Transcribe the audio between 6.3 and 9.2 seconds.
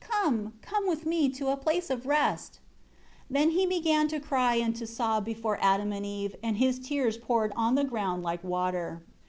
and his tears poured on the ground like water.